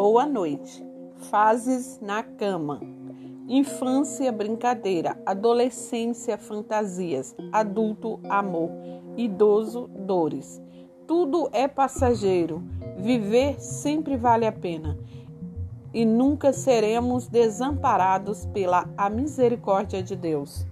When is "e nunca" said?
15.92-16.52